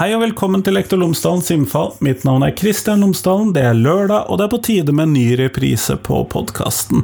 [0.00, 1.90] Hei og velkommen til Lektor Lomsdalens innfall.
[2.00, 5.12] Mitt navn er Kristian Lomsdalen, det er lørdag, og det er på tide med en
[5.12, 7.02] ny reprise på podkasten.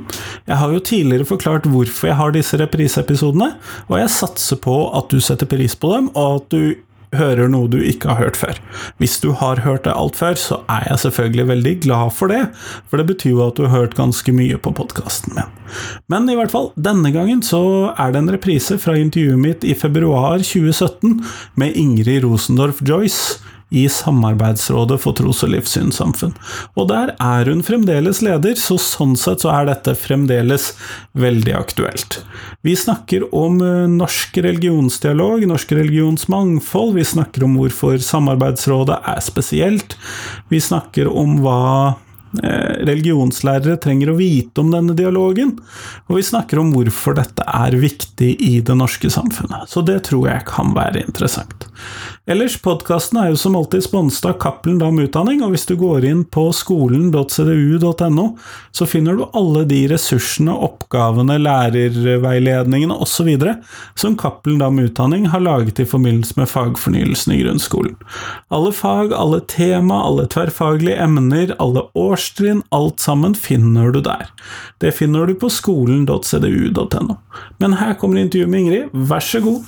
[0.49, 3.51] Jeg har jo tidligere forklart hvorfor jeg har disse repriseepisodene,
[3.91, 6.86] og jeg satser på at du setter pris på dem, og at du
[7.19, 8.61] hører noe du ikke har hørt før.
[9.01, 12.43] Hvis du har hørt det alt før, så er jeg selvfølgelig veldig glad for det,
[12.89, 15.53] for det betyr jo at du har hørt ganske mye på podkasten min.
[16.13, 19.75] Men i hvert fall, denne gangen så er det en reprise fra intervjuet mitt i
[19.79, 21.19] februar 2017
[21.59, 26.35] med Ingrid Rosendorf Joyce i Samarbeidsrådet for tros- og livssynssamfunn.
[26.79, 30.71] Og der er hun fremdeles leder, så sånn sett så er dette fremdeles
[31.19, 32.21] veldig aktuelt.
[32.67, 39.99] Vi snakker om eh, norsk religionsdialog, norsk religionsmangfold, vi snakker om hvorfor Samarbeidsrådet er spesielt,
[40.53, 41.61] vi snakker om hva
[42.39, 45.57] eh, religionslærere trenger å vite om denne dialogen,
[46.07, 49.67] og vi snakker om hvorfor dette er viktig i det norske samfunnet.
[49.67, 51.67] Så det tror jeg kan være interessant.
[52.27, 56.03] Ellers, podkasten er jo som alltid sponset av Cappelen Dam Utdanning, og hvis du går
[56.09, 58.25] inn på skolen.cdu.no,
[58.75, 63.31] så finner du alle de ressursene, oppgavene, lærerveiledningene osv.
[63.95, 67.95] som Cappelen Dam Utdanning har laget i forbindelse med fagfornyelsen i grunnskolen.
[68.51, 74.27] Alle fag, alle tema, alle tverrfaglige emner, alle årstrinn, alt sammen finner du der.
[74.83, 77.21] Det finner du på skolen.cdu.no.
[77.63, 79.63] Men her kommer intervjuet med Ingrid, vær så god.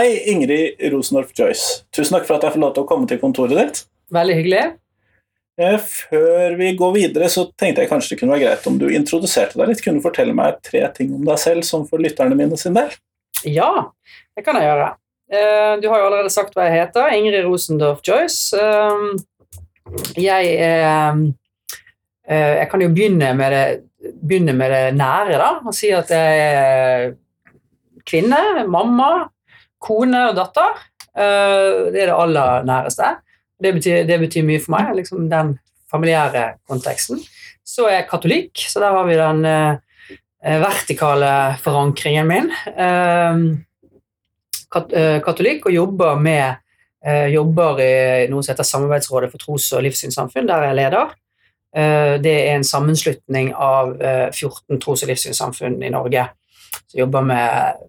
[0.00, 1.82] Hei, Ingrid Rosendorf Joyce.
[1.92, 3.80] Tusen takk for at jeg får lov til å komme til kontoret ditt.
[4.16, 4.60] Veldig hyggelig.
[5.60, 8.86] Eh, før vi går videre, så tenkte jeg kanskje det kunne være greit om du
[8.96, 9.82] introduserte deg litt.
[9.84, 12.94] Kunne du fortelle meg tre ting om deg selv, som for lytterne mine sin del?
[13.44, 13.68] Ja,
[14.32, 14.86] det kan jeg gjøre.
[15.36, 17.12] Eh, du har jo allerede sagt hva jeg heter.
[17.18, 18.56] Ingrid Rosendorf Joyce.
[18.56, 21.26] Eh, jeg er
[22.30, 25.50] Jeg kan jo begynne med det, begynne med det nære, da.
[25.66, 27.06] Og si at jeg er
[28.06, 29.10] kvinne, mamma,
[29.80, 30.78] kone og datter.
[31.10, 33.16] Det er det aller næreste.
[33.60, 35.56] Det betyr, det betyr mye for meg, liksom den
[35.90, 37.20] familiære konteksten.
[37.66, 41.32] Så er jeg katolikk, så der har vi den eh, vertikale
[41.62, 42.50] forankringen min.
[42.70, 43.44] Eh,
[44.80, 46.66] eh, katolikk og jobber med
[47.32, 51.14] jobber i noe som heter Samarbeidsrådet for tros- og livssynssamfunn, der jeg er leder.
[52.20, 53.94] Det er en sammenslutning av
[54.34, 56.26] 14 tros- og livssynssamfunn i Norge
[56.76, 57.80] som jobber med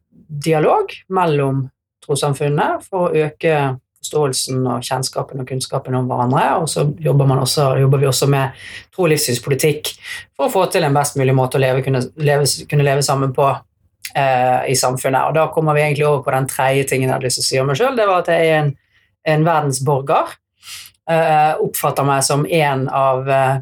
[0.47, 1.65] dialog mellom
[2.05, 3.55] trossamfunnene for å øke
[4.01, 6.43] forståelsen og kjennskapen og kunnskapen om hverandre.
[6.61, 8.57] Og så jobber, også, jobber vi også med
[8.93, 9.93] tro- og livssynspolitikk
[10.35, 13.33] for å få til en best mulig måte å leve, kunne, leve, kunne leve sammen
[13.35, 15.29] på eh, i samfunnet.
[15.29, 17.49] Og da kommer vi egentlig over på den tredje tingen jeg hadde lyst til å
[17.49, 17.97] si om meg sjøl.
[17.97, 18.71] Det var at jeg er en,
[19.35, 20.37] en verdensborger.
[21.11, 23.59] Eh, oppfatter meg som en av eh,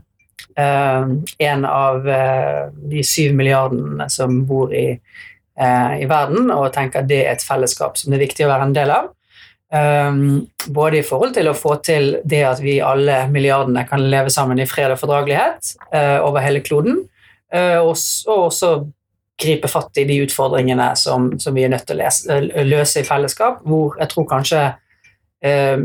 [0.60, 4.98] en av de syv milliardene som bor i
[5.60, 8.68] i verden, og tenker at det er et fellesskap som det er viktig å være
[8.70, 9.10] en del av.
[9.70, 10.22] Um,
[10.74, 14.58] både i forhold til å få til det at vi alle milliardene kan leve sammen
[14.58, 17.04] i fred og fordragelighet uh, over hele kloden,
[17.50, 17.92] og,
[18.30, 18.72] og, også
[19.40, 23.08] gripe fatt i de utfordringene som, som vi er nødt til å lese, løse i
[23.08, 24.64] fellesskap, hvor jeg tror kanskje
[25.46, 25.78] eh,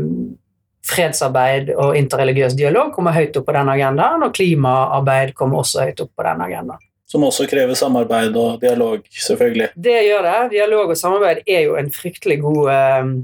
[0.85, 6.03] fredsarbeid og interreligiøs dialog kommer høyt opp på den agendaen, og klimaarbeid kommer også høyt
[6.03, 6.83] opp på den agendaen.
[7.05, 9.69] Som også krever samarbeid og dialog, selvfølgelig.
[9.77, 10.37] Det gjør det.
[10.55, 13.15] Dialog og samarbeid er jo en fryktelig god um,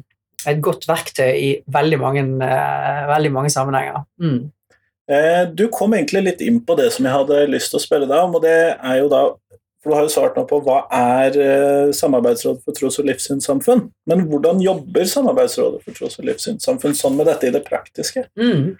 [0.49, 4.03] et godt verktøy i veldig mange, uh, veldig mange sammenhenger.
[4.21, 4.51] Mm.
[5.11, 8.09] Eh, du kom egentlig litt inn på det som jeg hadde lyst til å spørre
[8.09, 9.29] deg om, og det er jo da
[9.81, 11.33] for Du har jo svart nå på hva er
[11.97, 17.25] Samarbeidsrådet for tros- og livssynssamfunn, men hvordan jobber Samarbeidsrådet for tros- og livssynssamfunn sånn med
[17.25, 18.27] dette i det praktiske?
[18.37, 18.75] Mm.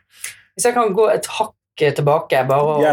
[0.53, 1.56] Hvis jeg kan gå et hakk
[1.97, 2.85] tilbake, bare og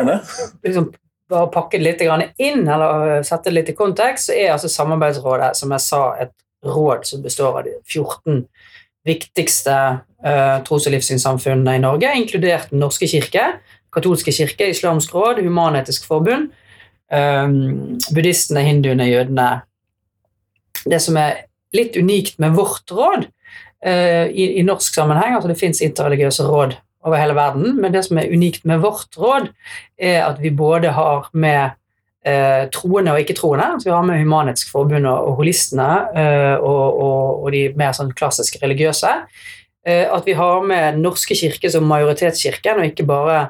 [0.64, 0.88] Liksom,
[1.28, 5.54] bare pakke det litt inn, eller sette det litt i kontekst, så er altså Samarbeidsrådet,
[5.58, 6.34] som jeg sa, et
[6.66, 8.46] råd som består av de 14
[9.08, 9.74] viktigste
[10.26, 13.44] uh, tros- og livssynssamfunnene i Norge, inkludert Den norske kirke,
[13.94, 16.50] katolske kirke, Islamsk råd, Human-Etisk Forbund,
[17.12, 19.48] um, buddhistene, hinduene, jødene.
[20.84, 21.44] Det som er
[21.76, 26.76] litt unikt med vårt råd uh, i, i, norsk sammenheng, altså det fins interreligiøse råd
[27.06, 29.52] over hele verden, men det som er unikt med vårt råd,
[29.98, 31.76] er at vi både har med
[32.26, 33.68] eh, troende og ikke-troende.
[33.78, 37.94] Så vi har med Human-Etisk Forbund og, og holistene eh, og, og, og, de mer
[37.96, 39.14] sånn klassiske religiøse.
[39.86, 43.48] Eh, at vi har med norske kirke som majoritetskirken, og ikke bare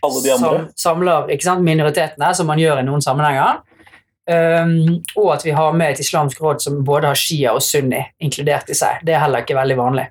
[0.00, 3.62] sam, samler ikke sant, minoritetene, som man gjør i noen sammenhenger.
[4.24, 8.00] Um, og at vi har med et islamsk råd som både har shia og sunni
[8.24, 9.02] inkludert i seg.
[9.04, 10.06] Det er heller ikke veldig vanlig.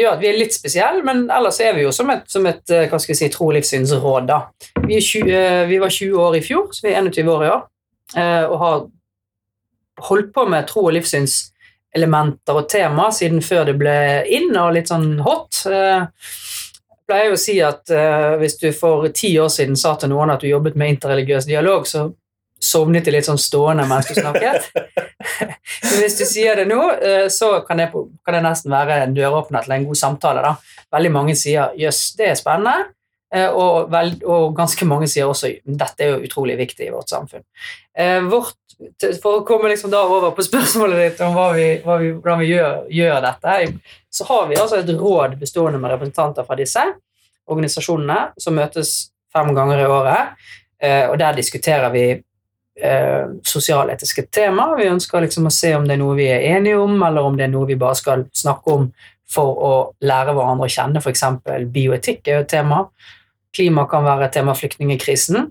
[0.00, 2.72] Gjør at vi er litt spesielle, men ellers er vi jo som et, som et
[2.74, 4.28] eh, hva skal jeg si, tro- og livssynsråd.
[4.28, 4.40] da.
[4.84, 7.44] Vi, er 20, eh, vi var 20 år i fjor, så vi er 21 år
[7.44, 7.64] i år,
[8.16, 8.84] eh, og har
[10.10, 13.98] holdt på med tro- og livssynselementer og tema siden før det ble
[14.32, 15.64] inn og litt sånn hot.
[15.66, 16.08] Jeg
[17.10, 17.90] pleier jo å si at
[18.40, 21.88] hvis du for ti år siden sa til noen at du jobbet med interreligiøs dialog,
[21.90, 22.06] så
[22.60, 24.68] sovnet de litt sånn stående mens du snakket.
[25.86, 29.16] Men hvis du sier det nå, eh, så kan det, kan det nesten være en
[29.16, 30.44] døråpner til en god samtale.
[30.44, 30.80] Da.
[30.96, 32.92] Veldig mange sier 'jøss, det er spennende',
[33.34, 37.12] eh, og, vel, og ganske mange sier også 'dette er jo utrolig viktig i vårt
[37.12, 37.46] samfunn'.
[37.96, 38.56] Eh, Vårt,
[39.22, 42.40] for å komme liksom da over på spørsmålet ditt om hva vi, hva vi, hvordan
[42.40, 43.56] vi gjør, gjør dette,
[44.10, 46.84] så har vi altså et råd bestående med representanter fra disse
[47.50, 50.34] organisasjonene som møtes fem ganger i året,
[50.82, 52.22] eh, og der diskuterer vi
[52.82, 54.70] eh, sosialetiske tema.
[54.78, 57.38] Vi ønsker liksom å se om det er noe vi er enige om, eller om
[57.38, 58.90] det er noe vi bare skal snakke om
[59.30, 59.72] for å
[60.02, 61.02] lære hverandre å kjenne.
[61.02, 61.24] F.eks.
[61.70, 62.82] bioetikk er jo et tema.
[63.54, 65.50] Klima kan være et tema, flyktningkrisen.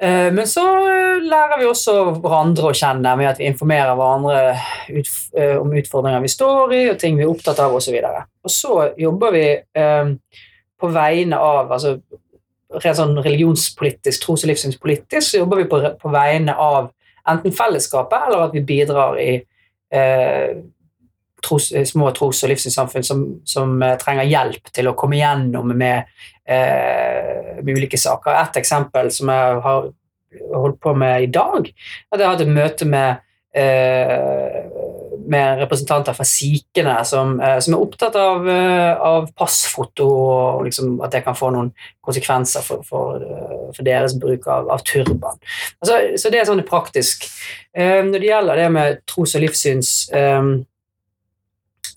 [0.00, 4.38] Eh, Men så eh, lærer vi også hverandre å kjenne med at vi informerer hverandre
[4.54, 7.98] eh, om utfordringer vi står i, og ting vi er opptatt av, osv.
[7.98, 9.46] Og, og så jobber vi
[10.78, 11.96] på vegne av altså
[12.68, 16.90] sånn religionspolitisk, tros- og livssynspolitisk, så jobber vi på, på vegne av
[17.28, 19.30] enten fellesskapet eller at vi bidrar i
[19.92, 20.58] eh,
[21.44, 26.10] tros, små tros- og livssynssamfunn som, som eh, trenger hjelp til å komme gjennom med,
[26.48, 28.34] eh, med ulike saker.
[28.42, 29.88] Et eksempel som jeg har
[30.54, 33.24] holdt på med i dag, er at jeg hatt et møte med eh,
[35.28, 41.00] med representanter fra sikene som, eh, som er opptatt av, eh, av passfoto og liksom
[41.04, 41.72] at det kan få noen
[42.04, 45.38] konsekvenser for, for, eh, for deres bruk av, av turban.
[45.82, 47.28] Altså, så det er sånn praktisk.
[47.74, 50.42] Eh, Når det gjelder det med tros- og livssyns eh,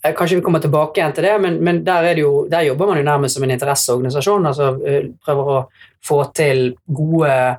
[0.03, 2.67] eh, Kanskje vi kommer tilbake igjen til det, men, men der, er det jo, der
[2.67, 4.45] jobber man jo nærmest som en interesseorganisasjon.
[4.45, 5.67] altså eh, Prøver å
[6.03, 7.55] få til gode eh,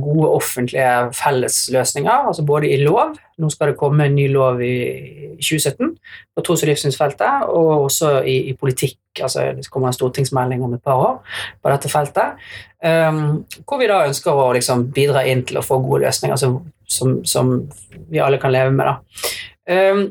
[0.00, 4.72] gode offentlige fellesløsninger, altså både i lov Nå skal det komme en ny lov i
[5.38, 5.92] 2017
[6.34, 8.98] på tros- og livssynsfeltet, og også i, i politikk.
[9.20, 11.20] altså Det kommer en stortingsmelding om et par år
[11.62, 12.40] på dette feltet.
[12.82, 16.58] Um, hvor vi da ønsker å liksom, bidra inn til å få gode løsninger som,
[16.86, 17.54] som, som
[18.10, 18.90] vi alle kan leve med.
[18.90, 19.92] da.
[19.92, 20.02] Um,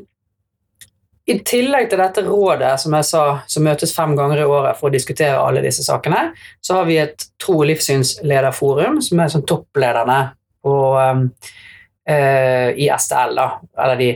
[1.28, 4.88] i tillegg til dette rådet som jeg sa, som møtes fem ganger i året for
[4.88, 6.30] å diskutere alle disse sakene,
[6.64, 10.20] så har vi et tro- og livssynslederforum, som er sånn topplederne
[10.64, 11.56] på, um, eh,
[12.08, 13.34] i STL.
[13.36, 13.46] da,
[13.84, 14.06] Eller de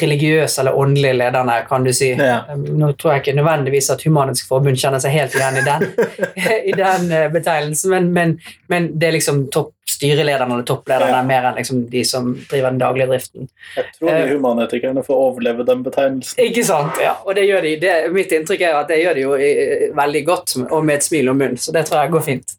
[0.00, 2.10] religiøse eller åndelige lederne, kan du si.
[2.12, 2.42] Ja.
[2.56, 5.86] Nå tror jeg ikke nødvendigvis at Humanisk Forbund kjenner seg helt igjen i den,
[6.72, 8.34] i den eh, betegnelsen, men, men,
[8.68, 11.22] men det er liksom topp styrelederne eller topplederne Ja.
[11.24, 13.48] mer enn liksom de som driver den daglige driften.
[13.76, 16.42] Jeg tror de humanetikerne får overleve den betegnelsen.
[16.44, 17.00] Ikke sant?
[17.02, 17.76] Ja, og det gjør de.
[17.80, 21.08] Det, mitt inntrykk er at det gjør de jo eh, veldig godt, og med et
[21.08, 22.58] smil om munnen, så det tror jeg går fint.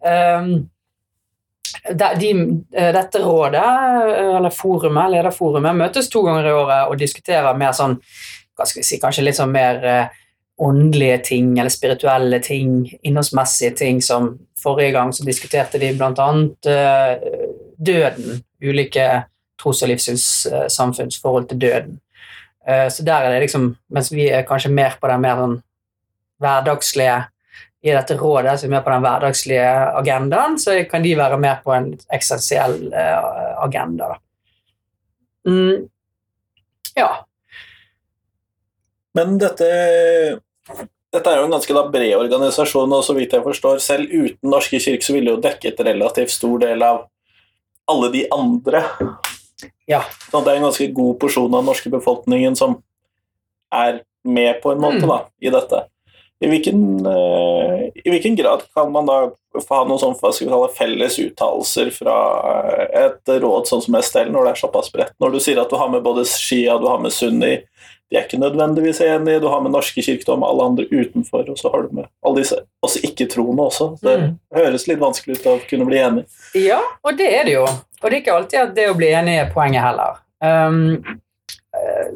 [0.00, 0.54] Um,
[1.82, 2.30] de,
[2.76, 7.74] eh, dette rådet, eh, eller forumet, lederforumet, møtes to ganger i året og diskuterer mer
[7.76, 7.98] sånn,
[8.54, 10.20] hva skal vi si, kanskje litt sånn mer eh,
[10.64, 14.30] åndelige ting, eller spirituelle ting, innholdsmessige ting, som
[14.60, 17.28] forrige gang så diskuterte de eh,
[17.76, 19.08] døden, ulike
[19.60, 22.00] tros- og livssynssamfunns forhold til døden.
[22.64, 25.58] Så der er det liksom, mens vi er kanskje mer på den mer sånn
[26.40, 27.18] hverdagslige
[27.84, 31.60] i dette rådet, som er med på den hverdagslige agendaen, så kan de være med
[31.66, 33.26] på en eksistensiell eh,
[33.60, 34.14] agenda.
[34.14, 35.50] Da.
[35.50, 35.84] Mm.
[36.96, 37.10] Ja.
[39.14, 39.68] Men dette,
[41.12, 44.80] dette er jo en ganske bred organisasjon, og så vidt jeg forstår, selv uten Norske
[44.80, 47.04] kirke så ville jo dekket relativt stor del av
[47.90, 48.80] alle de andre.
[49.86, 50.00] Ja.
[50.30, 52.78] Så det er en ganske god porsjon av den norske befolkningen som
[53.74, 55.10] er med på en måte Mm.
[55.10, 55.84] da, i dette.
[56.44, 59.18] I hvilken, eh, I hvilken grad kan man da
[59.54, 62.16] få ha noen sånn, kalle felles uttalelser fra
[62.52, 65.14] eh, et råd sånn som STL, når det er såpass bredt?
[65.22, 67.54] Når du sier at du har med både Shia du har med Sunni,
[68.10, 71.56] de er ikke nødvendigvis enige, du har med norske kirkedom og alle andre utenfor, og
[71.58, 73.88] så har du med alle disse også ikke-troende også.
[74.02, 74.38] Det Mm.
[74.54, 76.24] høres litt vanskelig ut å kunne bli enig.
[76.54, 77.64] Ja, og det er det jo.
[77.64, 80.20] Og det er ikke alltid at det å bli enig er poenget heller.
[80.44, 81.02] Um,
[81.74, 82.12] eh,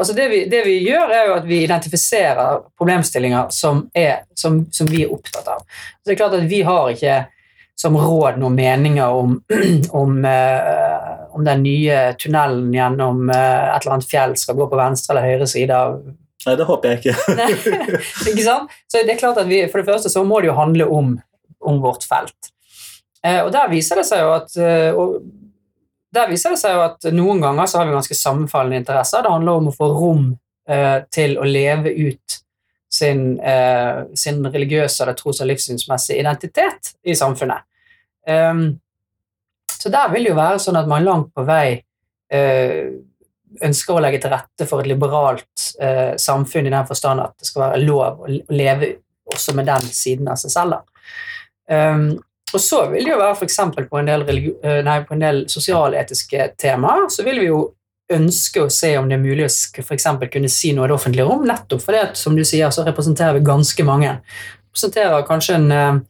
[0.00, 4.62] altså det, vi, det vi gjør, er jo at vi identifiserer problemstillinger som, er, som,
[4.72, 5.62] som vi er opptatt av.
[6.00, 7.18] Så det er klart at vi har ikke
[7.80, 9.36] som råd noen meninger om,
[10.02, 14.80] om, eh, om den nye tunnelen gjennom eh, et eller annet fjell skal gå på
[14.80, 16.00] venstre eller høyre side av
[16.40, 17.34] Nei, det håper jeg ikke.
[17.36, 17.50] Nei,
[18.30, 18.70] ikke sant?
[18.88, 21.10] Så det er klart at vi, For det første så må det jo handle om,
[21.68, 22.48] om vårt felt.
[23.20, 25.18] Eh, og der viser det seg jo at eh, og
[26.14, 29.22] der viser det seg jo at noen ganger så har vi ganske sammenfallende interesser.
[29.22, 30.24] Det handler om å få rom
[30.68, 32.40] eh, til å leve ut
[32.90, 37.62] sin, eh, sin religiøse eller tros- og livssynsmessige identitet i samfunnet.
[38.26, 38.80] Um,
[39.70, 41.78] så der vil det jo være sånn at man langt på vei
[42.34, 42.90] eh,
[43.64, 47.48] ønsker å legge til rette for et liberalt eh, samfunn i den forstand at det
[47.48, 48.90] skal være lov å leve
[49.30, 50.82] også med den siden av seg selv.
[51.70, 52.18] Um,
[52.54, 53.58] og så vil det jo være f.eks.
[53.90, 57.60] På, en del eh, på en del sosialetiske temaer så vil vi jo
[58.10, 59.50] ønske å se om det er mulig å
[59.84, 62.72] for eksempel, kunne si noe i det offentlige rom, nettopp fordi at, som du sier,
[62.74, 64.16] så representerer vi ganske mange.
[64.70, 66.00] Representerer kanskje en, eh,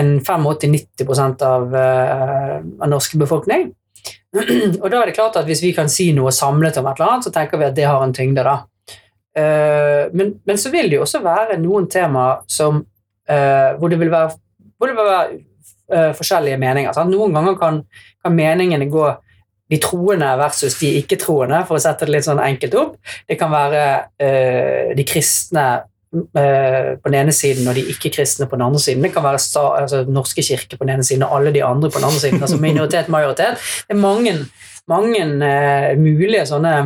[0.00, 3.68] en 85-90 av, uh, av norske befolkning.
[4.82, 7.12] Og da er det klart at hvis vi kan si noe samlet om et eller
[7.12, 8.56] annet, så tenker vi at det har en tyngde, da.
[9.36, 12.78] Men, men, så vil det jo også være noen temaer som
[13.28, 14.30] hvor det vil være,
[14.78, 15.34] hvor det vil være
[15.86, 16.94] forskjellige meninger.
[16.96, 17.12] Sant?
[17.12, 17.76] Noen ganger kan,
[18.24, 19.04] kan meningene gå
[19.70, 22.96] de troende versus de ikke-troende, for å sette det litt sånn enkelt opp.
[23.26, 23.84] Det kan være
[24.22, 29.02] uh, de kristne uh, på den ene siden og de ikke-kristne på den andre siden.
[29.06, 31.90] Det kan være sta, altså, Norske kirke på den ene siden og alle de andre
[31.90, 32.42] på den andre siden.
[32.42, 33.66] altså Minoritet, majoritet.
[33.88, 34.36] Det er mange,
[34.90, 36.78] mange uh, mulige sånne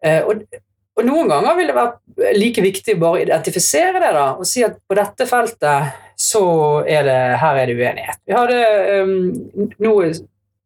[0.00, 0.38] og,
[0.96, 4.78] og, noen ganger vil det være like viktig å identifisere det da, og si at
[4.88, 6.44] på dette feltet så
[6.84, 8.20] er det, her er det uenighet.
[8.28, 8.58] Vi hadde
[9.00, 10.10] um, noe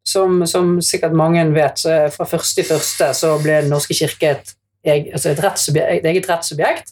[0.05, 4.33] som, som, sikkert mange vet, så fra første i første så ble Den norske kirke
[4.35, 5.45] et, altså et,
[5.79, 6.91] et eget rettssubjekt.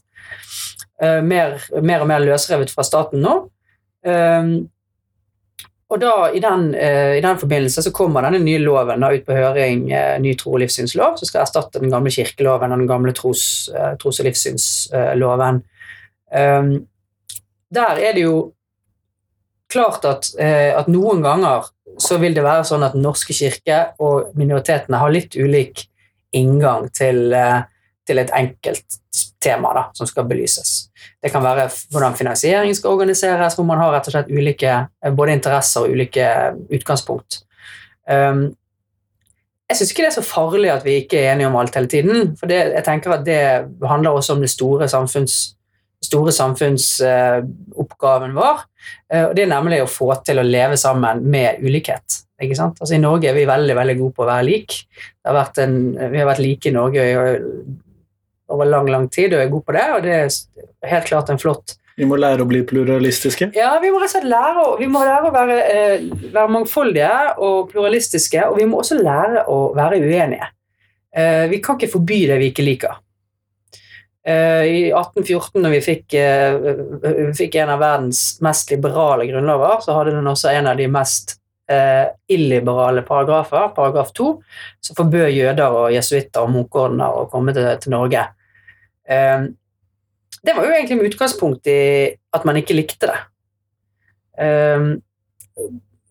[1.03, 3.41] Uh, mer, mer, og mer løsrevet fra staten nå.
[4.07, 4.53] Um,
[5.91, 9.27] og da, i den, uh, i den, forbindelse så kommer denne nye loven da, ut
[9.27, 12.89] på høring, uh, ny tro- og livssynslov, som skal erstatte den gamle kirkeloven og den
[12.89, 13.67] gamle tros,
[13.99, 15.61] tros og livssynsloven.
[16.33, 16.73] Um,
[17.73, 18.37] der er det jo
[19.73, 21.65] klart at, at noen ganger
[22.01, 25.87] så vil det være sånn at norske kirke og minoritetene har litt ulik
[26.33, 27.61] inngang til, eh,
[28.07, 28.99] til et enkelt
[29.43, 30.89] tema da, som skal belyses.
[31.21, 35.13] Det kan være hvordan finansiering skal organiseres, hvor man har rett og slett ulike eh,
[35.13, 36.27] både interesser og ulike
[36.73, 37.43] utgangspunkt.
[38.09, 38.51] Um,
[39.69, 41.87] jeg syns ikke det er så farlig at vi ikke er enige om alt hele
[41.89, 42.33] tiden.
[42.37, 43.39] For det, jeg tenker at det
[43.87, 45.55] handler også om det store samfunns
[46.03, 48.57] store samfunnsoppgaven vår.
[49.11, 52.07] Eh, og Det er nemlig å få til å leve sammen med ulikhet.
[52.43, 52.81] Ikke sant?
[52.81, 54.69] Altså I Norge er vi veldig veldig gode på å være lik.
[55.25, 55.75] Har en,
[56.11, 57.01] vi har vært like i Norge
[58.53, 59.87] over lang lang tid og er gode på det.
[59.95, 60.27] og Det er
[60.91, 61.67] helt klart en flott
[61.99, 63.51] vi må lære å bli pluralistiske?
[63.57, 67.37] Ja, vi må rett og slett lære, vi må lære å være, eh, være mangfoldige
[67.37, 68.47] og pluralistiske.
[68.49, 70.47] Og vi må også lære å være uenige.
[71.13, 72.97] Eh, vi kan ikke forby det vi ikke liker.
[74.27, 76.53] Eh, I 1814, når vi fikk, eh,
[77.03, 80.87] vi fikk, en av verdens mest liberale grunnlover, så hadde den også en av de
[80.87, 81.35] mest
[81.67, 84.29] eh, illiberale paragrafer, paragraf 2,
[84.79, 88.29] som forbød jøder og jesuitter og munkeordener å komme til, til Norge.
[89.03, 93.17] det var jo egentlig med utgangspunkt i at man ikke likte det.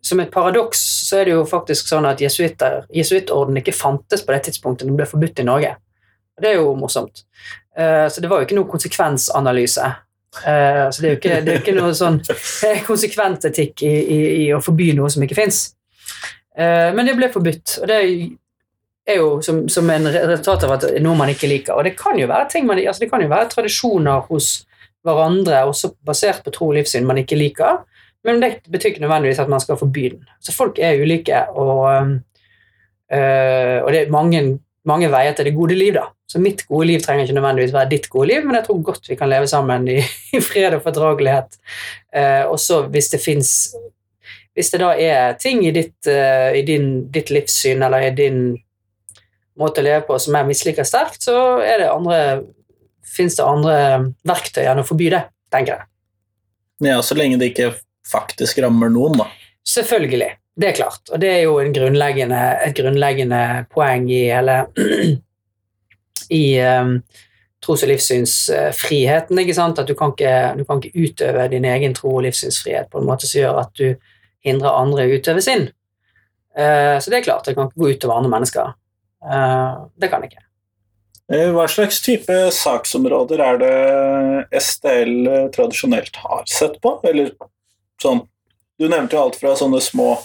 [0.03, 0.79] som et paradoks
[1.09, 5.07] så er det jo faktisk sånn at jesuittorden ikke fantes på det tidspunktet den ble
[5.09, 5.73] forbudt i Norge.
[6.41, 7.25] Det er jo morsomt.
[7.79, 9.87] Uh, så det var jo ikke noe konsekvensanalyse.
[10.43, 12.21] Uh, så det er jo ikke, det er ikke noe sånn
[12.91, 15.65] konsekvent etikk i, i, i, å forby noe som ikke fins.
[16.57, 18.01] Uh, men det ble forbudt, og det
[19.09, 21.77] er jo som, som en resultat av at noe man ikke liker.
[21.77, 24.53] Og det kan jo være ting man, altså det kan jo være tradisjoner hos
[25.03, 27.81] hverandre, også basert på tro og livssyn, man ikke liker.
[28.23, 30.21] Men det betyr ikke nødvendigvis at man skal forby den.
[30.39, 31.81] Så folk er ulike, og,
[33.11, 34.45] og det er mange
[34.89, 36.09] mange veier til det gode liv, da.
[36.31, 39.09] Så mitt gode liv trenger ikke nødvendigvis være ditt gode liv, men jeg tror godt
[39.11, 39.99] vi kan leve sammen i,
[40.37, 41.59] i fred og fordragelighet.
[42.15, 43.53] Eh, også hvis det fins
[44.53, 48.59] Hvis det da er ting i ditt, eh, i din, ditt livssyn eller i din
[49.57, 52.19] måte å leve på som jeg misliker sterkt, så er det andre
[53.17, 53.79] fins det andre
[54.29, 55.23] verktøy enn å forby det,
[55.53, 55.89] tenker jeg.
[56.85, 57.71] Ja, så lenge det ikke
[58.09, 59.29] faktisk rammer noen, da.
[59.69, 60.35] Selvfølgelig.
[60.53, 64.59] Det er klart, og det er jo grunnleggende, et grunnleggende poeng i hele
[66.43, 66.99] i um,
[67.65, 69.39] tros- og livssynsfriheten.
[69.39, 69.81] ikke sant?
[69.81, 73.09] At du kan ikke, du kan ikke, utøve din egen tro- og livssynsfrihet på en
[73.09, 73.95] måte som gjør at du
[74.45, 75.71] hindrer andre å utøve sin.
[76.53, 78.75] Uh, så det er klart, det kan ikke gå utover andre mennesker.
[79.25, 80.45] Uh, det kan det ikke.
[81.33, 86.99] Eh, hva slags type saksområder er det STL tradisjonelt har sett på?
[87.09, 87.33] Eller
[88.03, 88.27] sånn
[88.81, 90.17] Du nevnte jo alt fra sånne små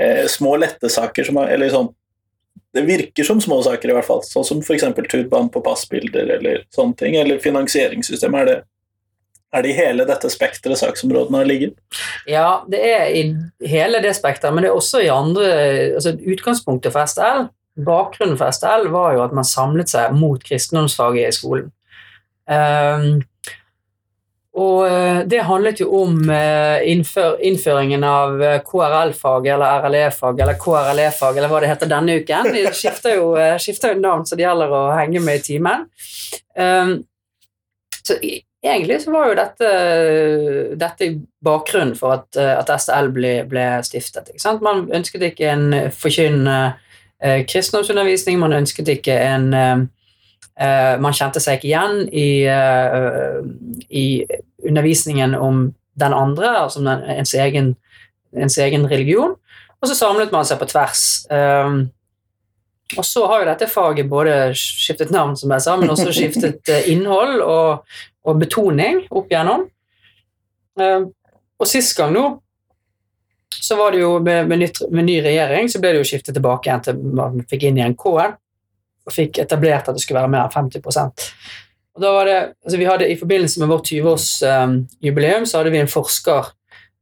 [0.00, 1.92] eh, små, lette saker som er, Eller sånn
[2.74, 4.22] Det virker som små saker, i hvert fall.
[4.26, 4.84] Sånn som f.eks.
[5.10, 7.16] turban på passbilder eller sånne ting.
[7.16, 8.40] Eller finansieringssystemet.
[8.40, 8.56] Er det,
[9.56, 11.78] er det i hele dette spekteret saksområdene har ligget?
[12.28, 13.22] Ja, det er i
[13.66, 15.46] hele det spekteret, men det er også i andre
[15.96, 17.48] altså Utgangspunktet for STL
[17.84, 21.70] bakgrunnen for STL var jo at man samlet seg mot kristendomsfaget i skolen.
[22.48, 23.20] Um,
[24.56, 30.58] og eh, det handlet jo om eh, innfør, innføringen av eh, KRL-fag eller RLE-fag eller
[30.58, 32.48] KRLE-fag eller hva det heter denne uken.
[32.56, 35.84] De skifter jo, skifter jo navn, så det gjelder å henge med i timen.
[36.58, 36.94] Um,
[38.02, 39.72] så egentlig så var jo dette,
[40.80, 41.10] dette
[41.44, 44.32] bakgrunnen for at, at SL ble, ble stiftet.
[44.64, 46.72] Man ønsket ikke en forkynnende
[47.50, 49.88] kristendomsundervisning, man ønsket ikke en
[50.58, 53.36] Man kjente seg ikke igjen i, eh,
[53.94, 54.06] i
[54.66, 57.76] undervisningen om den andre, altså den, ens, egen,
[58.34, 59.36] ens, egen, religion.
[59.78, 61.04] Og så samlet man seg på tvers.
[61.30, 61.84] Um,
[62.96, 66.72] og så har jo dette faget både skiftet navn, som jeg sa, men også skiftet
[66.72, 67.86] eh, innhold og,
[68.26, 69.68] og betoning opp igjennom.
[70.78, 72.26] Og sist gang nå
[73.58, 76.36] så var det jo med, med, nytt, med, ny regjering så ble det jo skiftet
[76.36, 78.36] tilbake igjen til man fikk inn igjen K-en
[79.08, 81.26] og fikk etablert at det skulle være mer enn 50%
[81.98, 85.72] og da var det, altså vi hadde I forbindelse med vårt 20-årsjubileum um, så hadde
[85.74, 86.50] vi en forsker,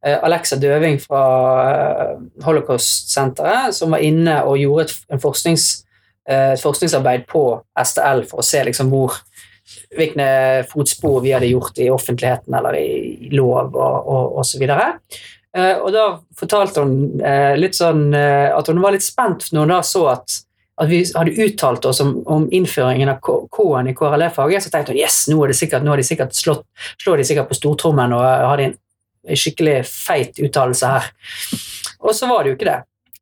[0.07, 1.25] uh, Alexa Døving fra
[1.61, 5.67] uh, Holocaust-senteret, som var inne og gjorde et, forsknings,
[6.33, 7.43] uh, forskningsarbeid på
[7.85, 9.21] STL for å se liksom hvor
[9.99, 10.31] hvilke
[10.71, 14.95] fotspor vi hadde gjort i offentligheten eller i lov og, og, og så videre.
[15.57, 16.05] Og da
[16.37, 17.23] fortalte hun
[17.57, 20.37] litt sånn at hun var litt spent når hun da så at
[20.77, 25.01] at vi hadde uttalt oss om, om innføringen av K-en i KRLE-faget, så tenkte hun
[25.01, 26.67] yes, nå, er sikkert, nå de slått,
[27.01, 28.77] slår de sikkert på stortrommen og hadde en,
[29.27, 31.09] skikkelig feit uttalelse her.
[32.05, 32.77] Og så var det jo ikke det.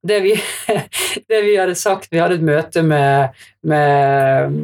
[0.05, 0.35] Det vi,
[1.31, 4.59] det vi, hadde sagt Vi hadde et møte med, med,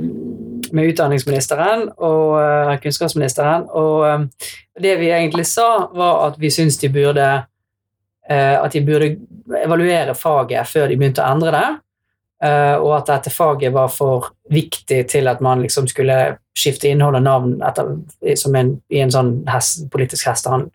[0.69, 4.27] med utdanningsministeren og uh, kunnskapsministeren, og um,
[4.77, 9.15] det vi egentlig sa, var at vi syntes de burde uh, at de burde
[9.63, 11.65] evaluere faget før de begynte å endre det.
[12.41, 16.15] Uh, og at dette faget var for viktig til at man liksom skulle
[16.57, 17.91] skifte innhold og navn etter,
[18.41, 20.71] som en, i en sånn hest, politisk hestehandel.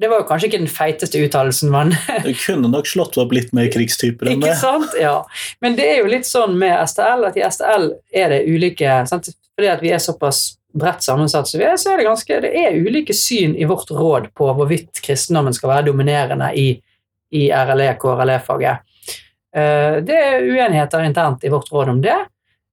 [0.00, 1.94] Det var jo kanskje ikke den feiteste uttalelsen men
[2.26, 4.52] Det kunne nok slått opp litt mer krigstyper enn det.
[4.52, 4.96] Ikke sant?
[5.00, 5.16] Ja.
[5.64, 7.90] Men det er jo litt sånn med STL at i STL
[8.22, 9.32] er det ulike sant?
[9.56, 10.42] Fordi at vi er såpass
[10.76, 14.30] bredt sammensatt, så, er, så er det ganske Det er ulike syn i vårt råd
[14.36, 16.68] på hvorvidt kristendommen skal være dominerende i,
[17.34, 18.86] i RLE-KRLE-faget.
[19.56, 22.16] Eh, det er uenigheter internt i vårt råd om det.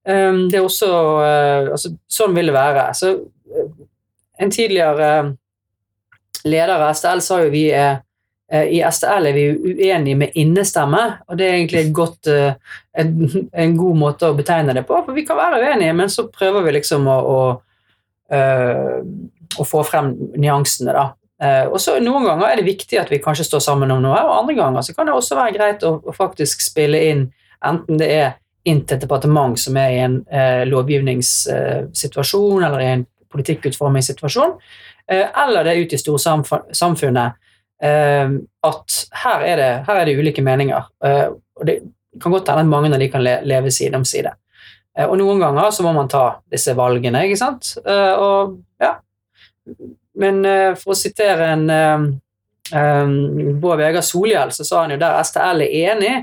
[0.08, 0.90] Eh, det er også
[1.24, 2.88] eh, altså, Sånn vil det være.
[2.94, 3.14] Så,
[4.38, 5.12] en tidligere
[6.46, 8.04] leder av STL sa jo vi er
[8.48, 13.10] i STL er vi uenige med innestemme, og det er egentlig godt, en,
[13.52, 15.02] en, god måte å betegne det på.
[15.04, 18.38] For vi kan være uenige, men så prøver vi liksom å, å,
[19.52, 21.04] å få frem nyansene, da.
[21.38, 24.18] Uh, og så Noen ganger er det viktig at vi kanskje står sammen om noe,
[24.26, 27.28] og andre ganger så kan det også være greit å, faktisk spille inn,
[27.62, 28.32] enten det er
[28.66, 34.56] inn til et departement som er i en eh, lovgivningssituasjon eller i en politikkutformingssituasjon,
[35.08, 37.38] eller det er ute i storsamfunnet
[38.68, 40.88] at her er, det, her er det ulike meninger.
[41.00, 41.78] og Det
[42.20, 44.32] kan godt hende at mange av de kan le, leve side om side.
[45.06, 47.76] og noen ganger så må man ta disse valgene, ikke sant.
[47.86, 48.98] og ja
[50.18, 52.08] men uh, for å sitere en um,
[53.60, 56.14] Bård Vegar Solhjell, så sa han jo der STL er enig,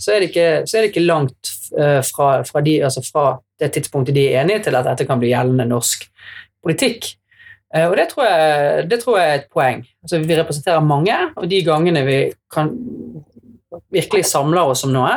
[0.00, 3.26] så er det ikke, er det ikke langt uh, fra, fra, de, altså fra,
[3.60, 6.08] det tidspunktet de er enige, til at dette kan bli gjeldende norsk
[6.64, 7.12] politikk.
[7.74, 9.80] Og det tror, jeg, det tror, jeg, er et poeng.
[10.04, 12.18] Altså, vi representerer mange, og de gangene vi
[12.54, 12.68] kan
[13.94, 15.16] virkelig samler oss om noe,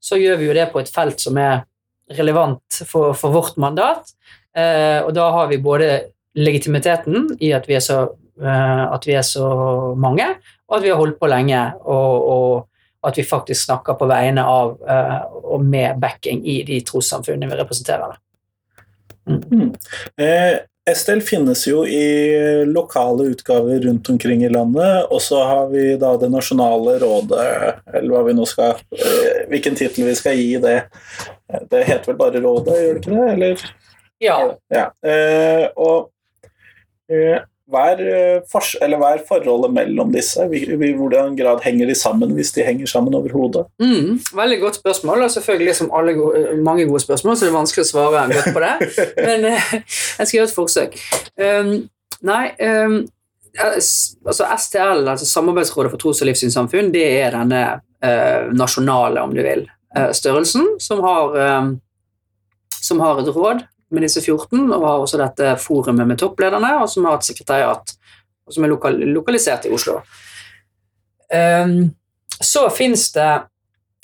[0.00, 1.62] så gjør vi jo det på et felt som er
[2.18, 4.12] relevant for, for vårt mandat.
[4.56, 5.88] og da har vi både
[6.36, 8.02] legitimiteten i at vi er så,
[8.42, 9.48] uh, at vi er så
[9.98, 10.28] mange,
[10.68, 12.68] og at vi har holdt på lenge, og, og,
[13.06, 15.20] at vi faktisk snakker på vegne av uh,
[15.54, 18.16] og med backing i de trossamfunnene vi representerer.
[19.26, 19.42] Mm.
[19.50, 19.68] Mm.
[20.22, 25.96] Eh, Estel finnes jo i lokale utgaver rundt omkring i landet, og så har vi
[25.98, 27.46] da Det nasjonale rådet,
[27.94, 30.76] eller hva vi nå skal eh, Hvilken tittel vi skal gi det.
[31.70, 33.32] Det heter vel bare Rådet, gjør det ikke det?
[33.32, 33.66] Eller?
[34.22, 34.38] Ja.
[34.72, 34.86] ja.
[35.06, 36.15] Eh, og Eh,
[37.66, 40.44] hva er, eh, hva er, forholdet mellom disse?
[40.54, 43.66] I hvordan grad henger de sammen, hvis de henger sammen overhodet?
[43.82, 47.84] Mm, veldig godt spørsmål, og selvfølgelig som gode, mange gode spørsmål, så det er vanskelig
[47.86, 48.74] å svare godt på det.
[49.28, 50.98] Men uh, jeg skal gjøre et forsøk.
[51.42, 51.72] Um,
[52.22, 53.00] nei, um,
[53.58, 59.42] altså STL, altså Samarbeidsrådet for tros- og livssynssamfunn, det er denne uh, nasjonale, om du
[59.42, 59.66] vil,
[59.98, 61.80] uh, størrelsen som har, um,
[62.78, 66.90] som har et råd med disse 14, og har også dette forumet med topplederne, og
[66.90, 67.94] som har et sekretariat
[68.50, 70.00] som er lokal, lokalisert i Oslo.
[71.34, 71.90] Um,
[72.40, 73.30] så fins det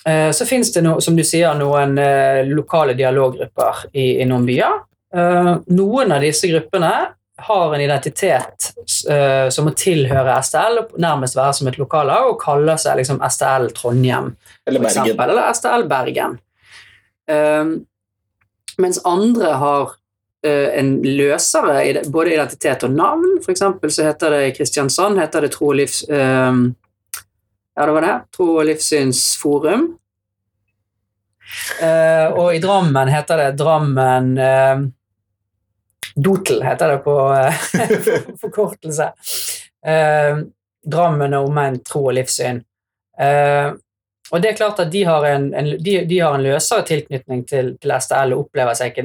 [0.06, 4.78] eh, så det, no, som du sier, noen eh, lokale dialoggrupper i, i noen byer.
[5.14, 6.92] Eh, noen av disse gruppene
[7.42, 8.72] har en identitet
[9.10, 13.22] eh, som må tilhøre STL, og nærmest være som et lokallag, og kaller seg liksom
[13.28, 14.32] STL Trondheim,
[14.66, 15.02] Eller Bergen.
[15.04, 16.38] eksempel, eller STL Bergen.
[17.28, 17.64] Eh,
[18.78, 19.94] mens andre har
[20.46, 23.38] eh, en løsere både identitet og navn.
[23.44, 26.02] For eksempel så heter det i Kristiansand heter det Tro og livs...
[26.08, 26.62] eh,
[27.74, 28.16] ja, det var det.
[28.36, 29.86] Tro og livssynsforum.
[31.82, 34.34] Eh, og i Drammen heter det Drammen
[36.12, 37.14] Dotel heter det på
[38.42, 39.06] forkortelse.
[40.82, 42.58] Drammen og omegn tro og livssyn.
[44.30, 47.44] Og det er klart at de har en, en, de, de har en løsere tilknytning
[47.48, 49.04] til, til STL og opplever seg ikke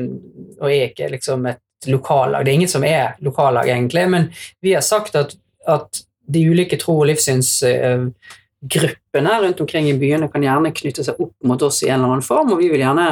[0.62, 2.46] og er ikke liksom et lokallag.
[2.46, 4.24] Det er ingen som er lokallag, egentlig, men
[4.64, 5.36] vi har sagt at,
[5.68, 11.36] at de ulike tro- og livssynsgruppene rundt omkring i byene kan gjerne knytte seg opp
[11.48, 13.08] mot oss i en eller annen form, og vi vil gjerne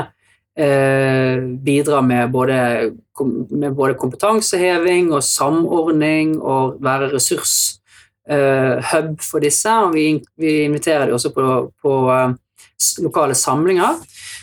[0.57, 1.35] eh,
[1.67, 2.57] bidra med både,
[3.51, 7.53] med både kompetanseheving og samordning og være ressurs
[8.25, 10.07] hub for disse, og vi,
[10.41, 11.43] vi inviterer dem også på,
[11.81, 12.31] på eh,
[13.03, 13.99] lokale samlinger.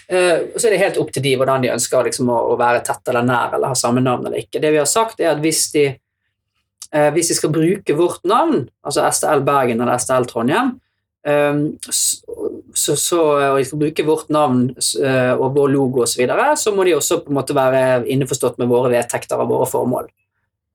[0.08, 2.82] Eh, og så er det helt opp til de hvordan de ønsker liksom, å, være
[2.86, 4.60] tett eller nær eller ha samme navn eller ikke.
[4.62, 5.86] Det vi har sagt, er at hvis de,
[6.92, 10.74] eh, hvis de skal bruke vårt navn, altså STL Bergen eller STL Trondheim,
[11.26, 13.20] eh, så, så,
[13.52, 16.88] og de skal bruke vårt navn eh, og vår logo osv., så, videre, så må
[16.88, 20.10] de også på en måte være innforstått med våre vedtekter og våre formål.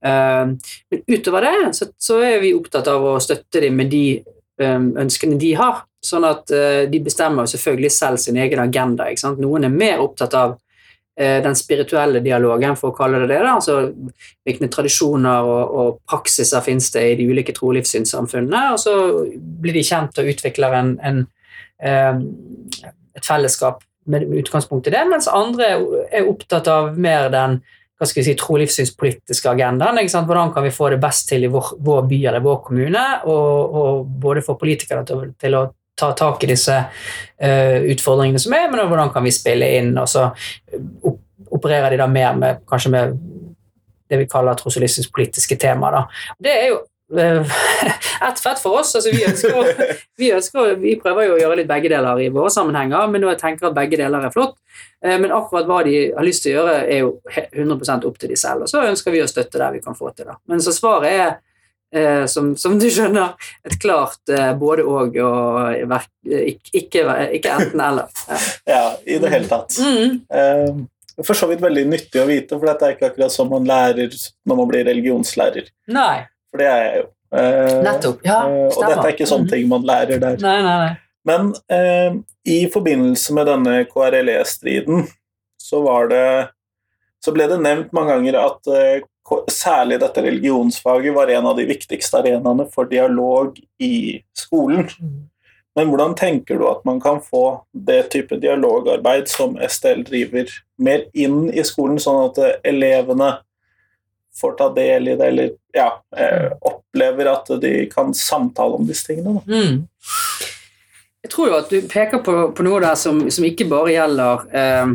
[0.05, 0.45] Eh,
[0.91, 4.77] men utover det så, så er vi opptatt av å støtte dem med de eh,
[4.77, 5.83] ønskene de har.
[6.03, 9.09] Sånn at eh, de bestemmer selvfølgelig selv sin egen agenda.
[9.37, 10.55] Noen er mer opptatt av
[11.19, 13.41] eh, den spirituelle dialogen, for å kalle det det.
[13.43, 13.55] Da.
[13.57, 13.79] Altså,
[14.45, 18.93] hvilke tradisjoner og, og praksiser finnes det i de ulike tro- og så
[19.33, 21.25] blir de kjent og utvikler en, en,
[21.81, 22.23] eh,
[23.17, 25.73] et fellesskap med utgangspunkt i det, mens andre
[26.15, 27.57] er opptatt av mer den
[27.97, 29.97] hva skal vi si, tro-livssynspolitiske agendaen.
[29.97, 33.77] Hvordan kan vi få det best til i vår, vår by eller vår kommune, og,
[33.81, 35.63] og både få politikerne til, til å
[35.97, 40.05] ta tak i disse uh, utfordringene som er, men hvordan kan vi spille inn, og
[40.11, 41.23] så opp,
[41.57, 43.17] opererer de da mer med kanskje med
[44.07, 44.77] det vi kaller tros-
[45.13, 46.05] politiske temaer.
[46.39, 46.83] Det er jo
[47.15, 47.57] eh,
[48.29, 48.95] ett fett for oss.
[48.95, 49.89] altså vi ønsker, å,
[50.19, 53.27] vi ønsker å, vi prøver jo å gjøre litt begge deler i våre sammenhenger, men
[53.29, 54.57] jeg tenker at begge deler er flott.
[55.03, 58.33] Eh, Men akkurat hva de har lyst til å gjøre, er jo 100% opp til
[58.33, 58.65] de selv.
[58.65, 60.29] Og så ønsker vi å støtte der vi kan få til.
[60.29, 60.37] det.
[60.51, 61.31] Men så svaret er,
[61.95, 63.33] eh, som, som du skjønner,
[63.67, 67.07] et klart både og og ikke,
[67.39, 68.11] ikke enten-eller.
[68.27, 68.43] Ja.
[68.67, 69.79] Ja, i det hele tatt.
[69.79, 70.21] Mm.
[70.27, 70.85] Um
[71.25, 74.13] for så vidt veldig nyttig å vite, for dette er ikke akkurat som man lærer
[74.47, 75.69] når man blir religionslærer.
[75.93, 77.07] Nei, For det er jeg jo.
[77.37, 78.21] Eh, nettopp.
[78.23, 78.77] Ja, stemmer.
[78.77, 79.49] og dette er ikke sånne Mm.
[79.51, 80.37] ting man lærer der.
[80.39, 80.97] Nei, nei, nei.
[81.27, 82.13] Men eh,
[82.47, 85.07] i forbindelse med denne KRLE-striden
[85.59, 86.49] så var det
[87.23, 89.01] så ble det nevnt mange ganger at eh,
[89.51, 94.85] særlig dette religionsfaget var en av de viktigste arenaene for dialog i skolen.
[95.01, 95.25] Mm.
[95.75, 100.47] Men hvordan tenker du at man kan få det type dialogarbeid som STL driver,
[100.79, 103.33] mer inn i skolen, sånn at eh, elevene
[104.37, 109.09] får ta del i det, eller ja, eh, opplever at de kan samtale om disse
[109.09, 109.41] tingene?
[109.47, 109.87] Mm.
[111.25, 114.45] Jeg tror jo at du peker på, på noe der som, som ikke bare gjelder
[114.61, 114.93] eh,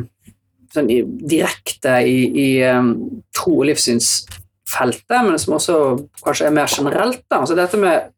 [0.72, 0.92] sånn
[1.28, 2.92] direkte i, i eh,
[3.36, 5.78] tro- og livssynsfeltet, men som også
[6.22, 7.24] kanskje er mer generelt.
[7.26, 7.42] Da.
[7.42, 8.12] Altså dette med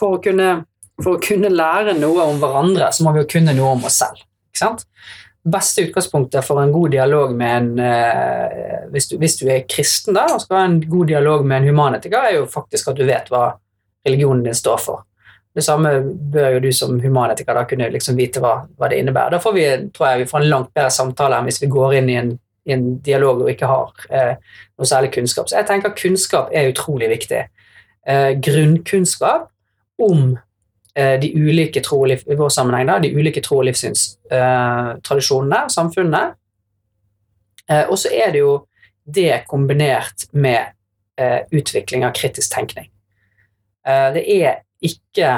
[0.00, 0.50] for å, kunne,
[1.00, 4.00] for å kunne lære noe om hverandre, så må vi jo kunne noe om oss
[4.02, 4.22] selv.
[4.50, 4.86] Ikke sant?
[5.40, 10.16] Beste utgangspunktet for en god dialog med en eh, hvis, du, hvis du er kristen
[10.16, 13.06] da, og skal ha en god dialog med en humanetiker, er jo faktisk at du
[13.08, 13.46] vet hva
[14.06, 15.06] religionen din står for.
[15.54, 15.90] Det samme
[16.32, 19.34] bør jo du som humanetiker da kunne liksom vite hva, hva det innebærer.
[19.34, 19.64] Da får vi,
[19.96, 22.34] tror jeg vi får en langt bedre samtale enn hvis vi går inn i en,
[22.68, 24.36] i en dialog og ikke har eh,
[24.78, 25.50] noe særlig kunnskap.
[25.50, 27.42] Så jeg tenker kunnskap er utrolig viktig.
[28.06, 29.48] Eh, grunnkunnskap
[30.00, 30.36] om
[30.90, 36.24] de ulike tro og liv, i vår sammenheng da, de ulike tro- og livssynstradisjonene, samfunnene.
[37.70, 38.54] Eh, og så er det jo
[39.06, 40.74] det kombinert med
[41.20, 42.90] eh, utvikling av kritisk tenkning.
[43.86, 45.34] Eh, det er ikke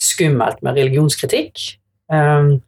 [0.00, 1.60] skummelt med religionskritikk.
[2.12, 2.58] Um,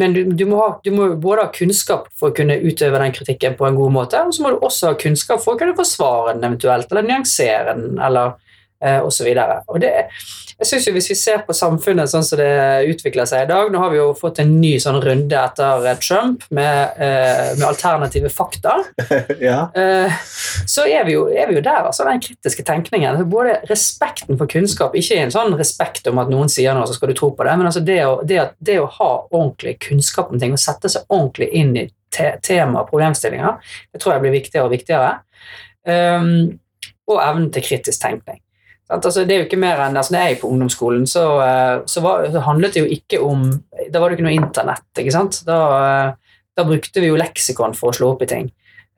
[0.00, 3.12] men du, du, må ha, du må både ha kunnskap for å kunne utøve den
[3.12, 5.76] kritikken på en god måte, og så må du også ha kunnskap for å kunne
[5.76, 8.38] forsvare den eventuelt, eller nyansere den, eller
[8.84, 9.28] eh, osv.
[9.68, 9.90] Og det,
[10.60, 13.70] jeg synes jo Hvis vi ser på samfunnet sånn som det utvikler seg i dag
[13.72, 18.30] Nå har vi jo fått en ny sånn runde etter Trump med, eh, med alternative
[18.32, 18.76] fakta.
[19.48, 19.58] ja.
[19.76, 20.18] Eh,
[20.68, 23.12] så er vi, jo, er vi jo der, altså den kritiske tenkningen.
[23.12, 26.96] Altså, både respekten for kunnskap, ikke en sånn respekt om at noen sier noe, så
[26.96, 30.32] skal du tro på det, men altså det å, det, det å ha ordentlig kunnskap
[30.32, 34.24] om ting og sette seg ordentlig inn i te tema og problemstillinger, det tror jeg
[34.24, 35.12] blir viktigere og viktigere.
[35.86, 36.60] Um,
[37.10, 38.40] og evnen til kritisk tenkning.
[38.90, 41.76] Altså, det er jo ikke mer enn, altså, når jeg er på ungdomsskolen, så, eh,
[41.90, 43.40] så, var, så, handlet det jo ikke om
[43.92, 44.88] Da var det ikke noe internett.
[44.98, 45.34] ikke sant?
[45.46, 46.08] Da, eh,
[46.58, 48.46] da brukte vi jo leksikon for å slå opp i ting.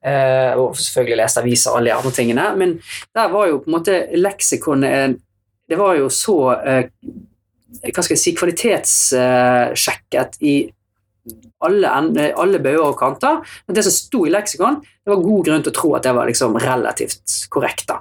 [0.02, 2.46] Uh, og selvfølgelig leste aviser og alle de andre tingene.
[2.58, 2.70] Men
[3.14, 6.58] der var jo på en måte leksikon Det var jo så
[7.80, 10.54] hva skal jeg si, kvalitetssjekket i
[11.62, 11.88] alle,
[12.34, 13.40] alle bøyer og kanter.
[13.66, 16.14] Men det som sto i leksikon, det var god grunn til å tro at det
[16.16, 17.86] var liksom relativt korrekt.
[17.88, 17.96] da.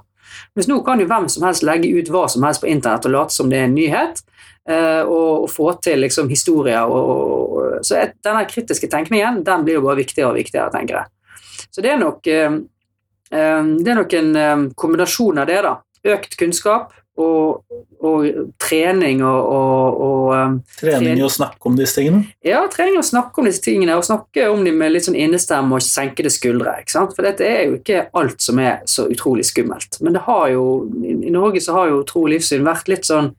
[0.55, 3.15] Mens nå kan jo hvem som helst legge ut hva som helst på internett og
[3.15, 4.23] late som det er en nyhet.
[4.71, 6.85] Og, og få til liksom historier.
[6.85, 11.65] Og, så denne kritiske tenkningen den blir jo bare viktigere og viktigere, tenker jeg.
[11.73, 15.57] Så det er nok, det er nok en kombinasjon av det.
[15.65, 15.73] da.
[16.13, 18.25] Økt kunnskap og, og
[18.61, 22.23] trening og, og, og Trening i å snakke om disse tingene?
[22.45, 25.77] Ja, trening å snakke om disse tingene, og snakke om dem med litt sånn innestemme
[25.77, 26.77] og senkede skuldre.
[26.81, 27.15] ikke sant?
[27.17, 29.99] For dette er jo ikke alt som er så utrolig skummelt.
[30.01, 30.65] Men det har jo,
[31.05, 33.33] i Norge så har jo tro og livssyn vært litt sånn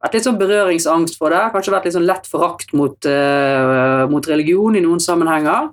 [0.00, 1.42] vært litt sånn berøringsangst for det.
[1.52, 5.68] Kanskje vært litt sånn lett forakt mot, uh, mot religion i noen sammenhenger.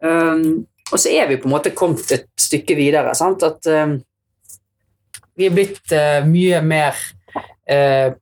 [0.00, 3.12] Um, og så er vi på en måte kommet et stykke videre.
[3.18, 3.44] Sant?
[3.44, 3.98] At um,
[5.36, 6.96] vi er blitt uh, mye mer
[7.70, 8.14] uh,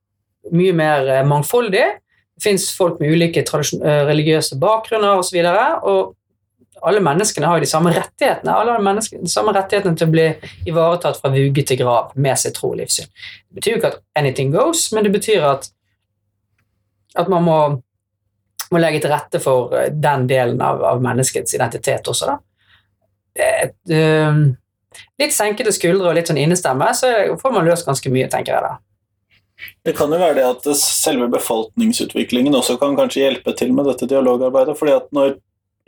[0.54, 1.94] mye mer mangfoldige.
[2.34, 5.38] Det fins folk med ulike religiøse bakgrunner osv.
[5.40, 10.12] Og, og alle menneskene har jo de samme rettighetene alle de samme rettighetene til å
[10.12, 10.26] bli
[10.68, 13.08] ivaretatt fra vugge til grav med sitt tro og livssyn.
[13.48, 15.70] Det betyr jo ikke at anything goes, men det betyr at,
[17.16, 17.58] at man må,
[18.68, 22.34] må, legge til rette for den delen av, av menneskets identitet også.
[22.34, 22.40] da
[23.34, 24.54] et, uh,
[25.20, 28.66] litt senkede skuldre og litt sånn innestemme, så får man løst ganske mye, tenker jeg
[28.66, 28.74] da.
[29.86, 34.08] Det kan jo være det at selve befolkningsutviklingen også kan kanskje hjelpe til med dette
[34.10, 34.76] dialogarbeidet.
[34.78, 35.36] fordi at når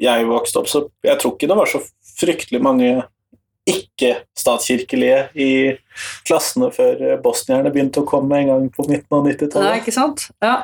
[0.01, 1.81] jeg vokste opp, så jeg tror ikke det var så
[2.16, 2.90] fryktelig mange
[3.66, 5.51] ikke-statskirkelige i
[6.29, 9.66] klassene før bosnierne begynte å komme en gang på midten av 90-tallet.
[9.66, 10.29] Nei, ikke sant?
[10.45, 10.57] Ja.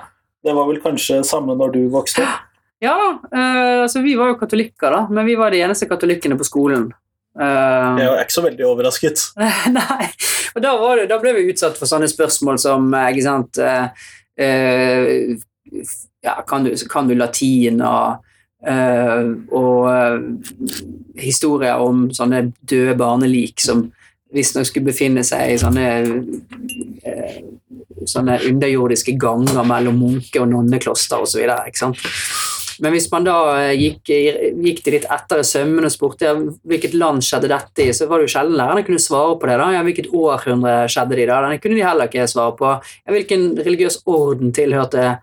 [0.42, 2.48] Det var vel kanskje samme når du vokste opp?
[2.83, 2.96] Ja,
[3.31, 6.88] uh, altså vi var jo katolikker, da, men vi var de eneste katolikkene på skolen.
[7.33, 9.23] Uh, jeg er ikke så veldig overrasket.
[9.79, 10.09] nei,
[10.53, 13.88] og da, det, da, ble vi utsatt for sånne spørsmål som ikke sant uh,
[16.23, 18.29] ja, kan, du, kan, du, latin og,
[19.53, 23.88] og historier om sånne døde barnelik som
[24.33, 25.88] visstnok skulle befinne seg i sånne
[28.09, 31.45] sånne underjordiske ganger mellom munke- og nonnekloster osv.
[32.80, 34.12] Men hvis man da eh, gikk,
[34.64, 36.32] gikk til litt etter i sømmene og spurte
[36.68, 39.58] hvilket land skjedde dette i, så var det jo sjelden lærerne kunne svare på det.
[39.61, 41.28] da, ja, Hvilket århundre skjedde det i?
[41.30, 42.72] da, Den kunne de heller ikke svare på.
[43.02, 45.18] Ja, hvilken religiøs orden tilhørte,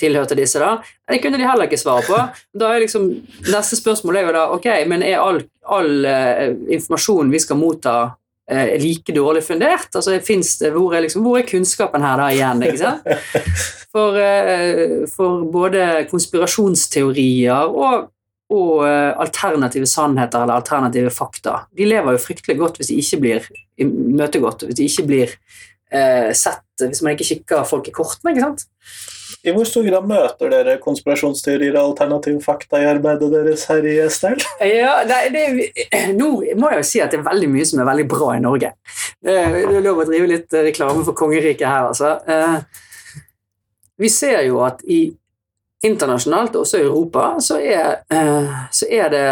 [0.00, 0.76] tilhørte disse, da?
[1.08, 2.20] Det kunne de heller ikke svare på.
[2.58, 3.08] Da er liksom,
[3.48, 6.46] Neste spørsmål er jo da ok, men er all, all uh,
[6.76, 7.96] informasjon vi skal motta
[8.50, 9.88] eh, like dårlig fundert?
[9.94, 12.62] Altså, det, hvor, er liksom, hvor, er kunnskapen her da igjen?
[12.66, 13.06] ikke sant?
[13.96, 18.10] For, eh, for både konspirasjonsteorier og,
[18.52, 21.62] og eh, alternative sannheter eller alternative fakta.
[21.72, 23.46] De lever jo fryktelig godt hvis de ikke blir
[23.80, 25.32] imøtegått, hvis de ikke blir
[25.88, 28.34] eh, sett, hvis man ikke kikker folk i kortene.
[28.34, 28.66] ikke sant?
[29.46, 33.96] I hvor stor grad møter dere konspirasjonsteorier og alternative fakta i arbeidet deres her i
[34.04, 34.38] Estel?
[34.62, 35.44] Ja, det, det,
[36.20, 38.42] nå må jeg jo si at det er veldig mye som er veldig bra i
[38.44, 38.72] Norge.
[39.22, 42.16] Det er lov å drive litt reklame for kongeriket her, altså.
[42.26, 42.82] Eh,
[43.96, 45.06] vi ser jo at i
[45.86, 49.26] internasjonalt, også i Europa, så er, eh, så er det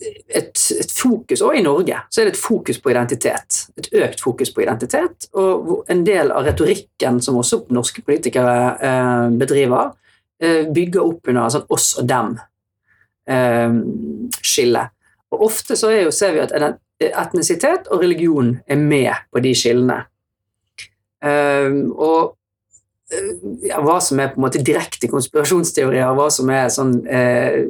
[0.00, 3.68] et, et, fokus, og i Norge, så er det et fokus på identitet.
[3.80, 5.28] Et økt fokus på identitet.
[5.38, 9.84] Og en del av retorikken som også norske politikere eh, bedriver,
[10.42, 12.42] eh, bygger opp under sånn oss og dem-skille.
[14.84, 14.90] Eh,
[15.32, 16.52] og ofte så jo, ser vi at
[17.02, 19.98] etnisitet og religion er med på de skillene.
[21.24, 22.36] Eh, og
[23.12, 23.32] eh,
[23.70, 27.64] ja, hva som er på en måte direkte konspirasjonsteorier, hva som er sånn eh,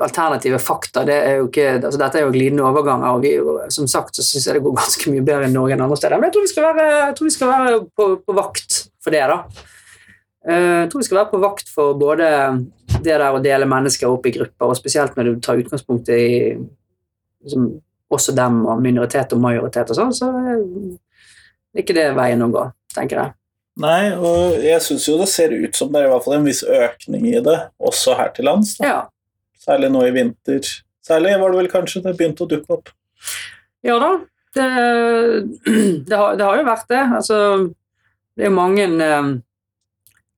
[0.00, 1.04] alternative fakta.
[1.04, 3.08] Det er ikke, altså Dette er jo glidende overganger.
[3.12, 3.34] og vi,
[3.70, 6.18] Som sagt så syns jeg det går ganske mye bedre i Norge enn andre steder.
[6.18, 6.88] Men jeg tror vi skal være,
[7.20, 9.24] vi skal være på, på, vakt for det.
[9.30, 9.38] da.
[10.44, 12.30] Uh, jeg tror vi skal være på vakt for både
[12.94, 16.54] det der å dele mennesker opp i grupper, og spesielt når du tar utgangspunkt i
[16.54, 17.70] liksom,
[18.12, 22.68] også dem og minoritet og majoritet og sånn, så er ikke det veien å gå,
[22.94, 23.34] tenker jeg.
[23.82, 26.46] Nei, og jeg syns jo det ser ut som det er i hvert fall en
[26.46, 28.76] viss økning i det, også her til lands.
[28.78, 28.86] Da.
[28.86, 29.00] Ja,
[29.64, 30.68] Særlig nå i vinter.
[31.04, 32.92] Særlig var det vel kanskje det begynte å dukke opp.
[33.84, 34.12] ja da.
[34.54, 34.66] Det,
[36.08, 37.02] det, har, det har jo vært det.
[37.18, 37.38] Altså,
[38.34, 39.32] det er jo mange eh,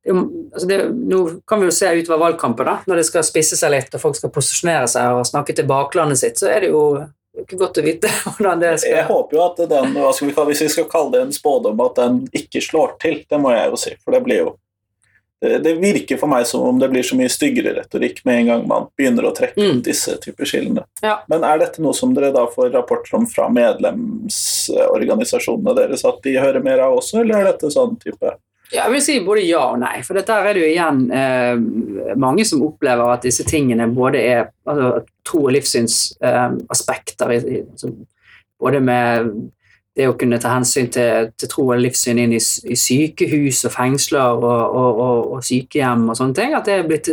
[0.06, 0.14] det
[0.54, 3.72] altså det, Nå kan vi jo se utover valgkampen, da, når det skal spisse seg
[3.74, 6.82] litt og folk skal posisjonere seg og snakke til baklandet sitt, så er det jo
[7.36, 10.70] ikke godt å vite hvordan det skal Jeg håper jo at den, vi hvis vi
[10.76, 13.18] skal kalle det en spådom, at den ikke slår til.
[13.28, 14.54] Det må jeg jo si, for det blir jo
[15.40, 18.62] det, virker for meg som om det blir så mye styggere retorikk med en gang
[18.68, 19.82] man begynner å trekke Mm.
[19.84, 20.84] disse typer skillene.
[21.02, 21.18] Ja.
[21.28, 26.36] Men er dette noe som dere da får rapporter om fra medlemsorganisasjonene deres at de
[26.40, 28.32] hører mer av også, eller er dette sånn type
[28.72, 30.00] Ja, Jeg vil si både ja og nei.
[30.02, 31.54] For dette er det jo igjen eh,
[32.18, 37.30] mange som opplever at disse tingene både er altså, tro- og livssynsaspekter.
[37.30, 37.62] Eh,
[38.58, 39.30] både med
[39.96, 43.72] det å kunne ta hensyn til, til tro og livssyn inn i, i sykehus og
[43.72, 46.56] fengsler og, og, og, og sykehjem og sånne ting.
[46.56, 47.08] At det er blitt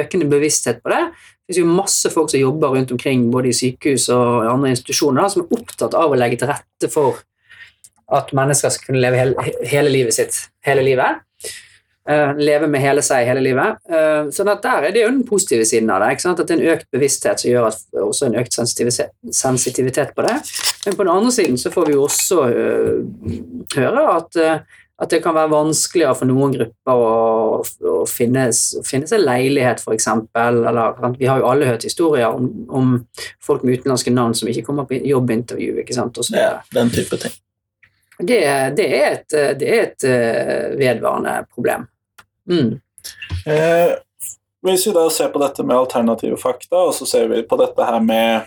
[0.00, 1.02] økende bevissthet på det.
[1.12, 5.28] Det finnes jo masse folk som jobber rundt omkring både i sykehus og andre institusjoner
[5.28, 7.20] som er opptatt av å legge til rette for
[8.12, 11.20] at mennesker skal kunne leve hele, hele livet sitt hele livet.
[12.08, 13.76] Uh, leve med hele seg hele livet.
[13.86, 16.16] Uh, så at der er det jo den positive siden av det.
[16.18, 20.38] At det er en økt bevissthet som gjør at også en økt sensitivitet på det.
[20.86, 23.34] Men på den andre siden så får vi jo også uh,
[23.76, 27.12] høre at, uh, at det kan være vanskeligere for noen grupper å,
[27.62, 28.48] å finne,
[28.86, 30.08] finne seg leilighet, f.eks.
[30.42, 32.92] Eller vi har jo alle hørt historier om, om
[33.42, 35.80] folk med utenlandske navn som ikke kommer på jobbintervju.
[35.84, 36.18] ikke sant?
[36.18, 37.34] Og så ja, den type ting?
[38.18, 38.38] Det,
[38.78, 41.88] det er et, det er et eh, vedvarende problem.
[42.50, 42.76] Mm.
[43.46, 43.94] Eh,
[44.62, 47.86] hvis vi da ser på dette med alternative fakta, og så ser vi på dette
[47.86, 48.44] her med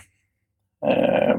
[0.86, 1.34] eh,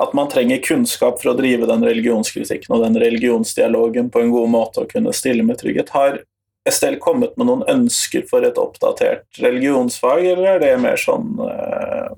[0.00, 4.48] at man trenger kunnskap for å drive den religionskritikken og den religionsdialogen på en god
[4.48, 5.92] måte og kunne stille med trygghet.
[5.92, 6.22] Har
[6.68, 12.10] Estelle kommet med noen ønsker for et oppdatert religionsfag, eller er det mer sånn eh,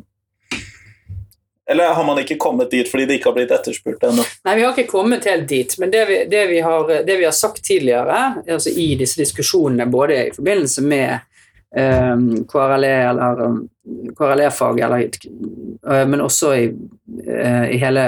[1.71, 4.25] Eller har man ikke kommet dit fordi det ikke har blitt etterspurt ennå?
[4.47, 7.27] Nei, vi har ikke kommet helt dit, men det vi, det vi, har, det vi
[7.27, 11.32] har sagt tidligere, altså i disse diskusjonene, både i forbindelse med
[11.73, 13.39] KRLE eller
[14.19, 14.81] KRLE-fag,
[15.89, 18.05] uh, men også i, uh, i hele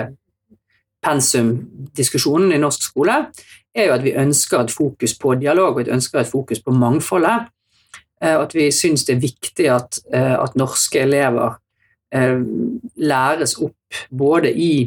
[1.05, 3.17] pensumdiskusjonen i norsk skole,
[3.75, 6.77] er jo at vi ønsker et fokus på dialog, og et ønsker et fokus på
[6.77, 7.49] mangfoldet.
[8.21, 11.61] Uh, at vi syns det er viktig at, at norske elever
[12.95, 14.85] læres opp både i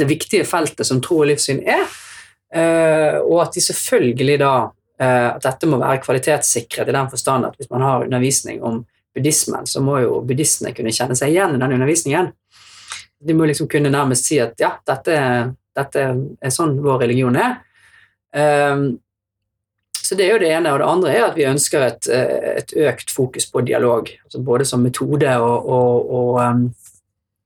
[0.00, 1.86] det viktige feltet som tro og livssyn er,
[2.54, 7.46] eh, og at de selvfølgelig da eh, at dette må være kvalitetssikret i den forstand
[7.48, 8.82] at hvis man har undervisning om
[9.14, 12.30] buddhismen, så må jo buddhistene kunne kjenne seg igjen i den undervisningen.
[13.20, 15.16] De må liksom kunne nærmest si at ja, dette,
[15.76, 16.04] dette
[16.40, 17.58] er sånn vår religion er.
[18.32, 19.00] Um,
[20.00, 22.46] så det er jo det ene, og det andre er at vi ønsker et, eh,
[22.58, 26.64] et økt fokus på dialog, altså både som metode og, og, og um,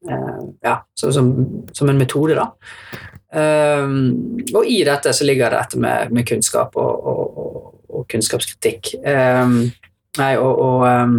[0.08, 1.34] eh, ja, som,
[1.76, 2.46] som en metode, da.
[3.34, 8.06] Um, og i dette så ligger det dette med, med kunnskap og, og, og, og
[8.12, 8.94] kunnskapskritikk.
[9.02, 9.56] Um,
[10.20, 11.16] nei, og, um,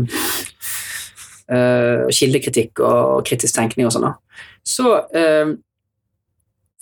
[1.52, 4.08] uh, kildekritikk og kritisk tenkning og sånn.
[4.66, 4.96] Så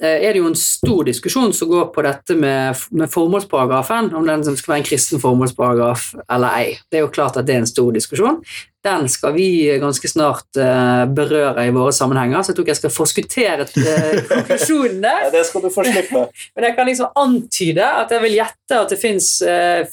[0.01, 4.41] er det jo en stor diskusjon som går på dette med, med formålsparagrafen, om den
[4.43, 6.71] som skal være en kristen formålsparagraf eller ei.
[6.89, 8.41] Det er jo klart at det er en stor diskusjon.
[8.83, 9.47] Den skal vi
[9.79, 14.17] ganske snart uh, berøre i våre sammenhenger, så jeg tror ikke jeg skal forskuttere uh,
[14.33, 15.13] konklusjonene.
[15.27, 16.25] Ja, det skal du få slippe.
[16.57, 19.29] Men jeg kan liksom antyde at jeg vil gjette at det fins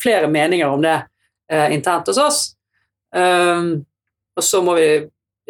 [0.01, 0.97] flere meninger om det
[1.51, 2.55] eh, internt hos oss.
[3.15, 3.85] Um,
[4.37, 4.91] og så må vi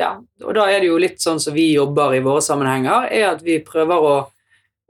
[0.01, 3.27] Ja, og da er det jo litt sånn som vi jobber i våre sammenhenger, er
[3.35, 4.13] at vi prøver å,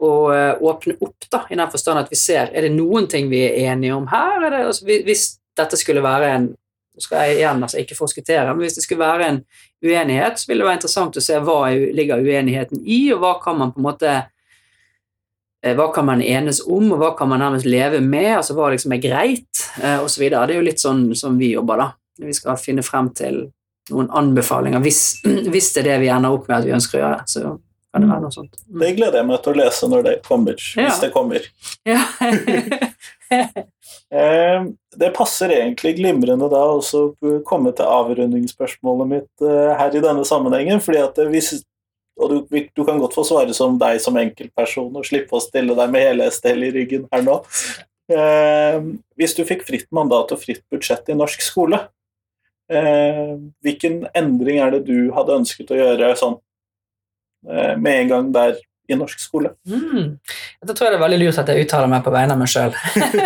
[0.01, 3.29] å eh, åpne opp, da, i den forstand at vi ser er det noen ting
[3.31, 4.47] vi er enige om her.
[4.47, 8.51] Er det, altså, hvis- dette skulle være en nå skal jeg igjen altså ikke forskuttere,
[8.55, 9.37] men hvis det skulle være en
[9.85, 13.35] uenighet, så ville det være interessant å se hva er- ligger uenigheten i, og hva
[13.43, 14.11] kan man på en måte
[15.63, 18.71] eh, hva kan man enes om, og hva kan man nærmest leve med, altså hva
[18.73, 20.27] liksom er greit, eh, osv.
[20.31, 21.89] Det er jo litt sånn som vi jobber, da.
[22.21, 23.43] Vi skal finne frem til
[23.91, 25.21] noen anbefalinger, hvis,
[25.53, 27.45] hvis det er det vi ender opp med at vi ønsker å gjøre, så
[27.93, 28.55] kan det være noe sånt.
[28.69, 28.79] Mm.
[28.85, 30.85] Det gleder jeg meg til å lese når det kommer, Ja.
[30.89, 31.49] hvis det kommer.
[31.89, 32.03] Ja.
[34.11, 34.65] Eh,
[34.99, 40.25] Det passer egentlig glimrende da også å komme til avrundingsspørsmålet mitt eh, her i denne
[40.27, 40.81] sammenhengen.
[40.83, 41.53] fordi at hvis,
[42.19, 45.77] og du, du kan godt få svare som deg som enkeltperson og slippe å stille
[45.79, 47.39] deg med hele STL i ryggen her nå.
[48.11, 48.81] Eh,
[49.17, 51.79] Hvis du fikk fritt mandat og fritt budsjett i norsk skole,
[52.69, 56.50] eh, hvilken endring er det du hadde ønsket å gjøre sånn eh,
[57.47, 58.59] med en gang der
[58.91, 59.53] i norsk skole.
[59.69, 60.19] Mm.
[60.67, 62.51] Da tror jeg det er veldig lurt at jeg uttaler meg på vegne av meg
[62.51, 62.75] sjøl,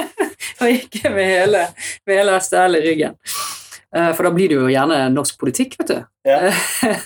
[0.60, 1.66] og ikke med hele,
[2.04, 3.16] med hele STL i ryggen.
[3.94, 5.98] Eh, For da blir det jo gjerne norsk politikk, vet du.
[6.28, 6.52] Ja.